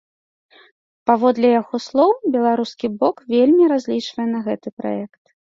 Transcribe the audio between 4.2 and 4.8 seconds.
на гэты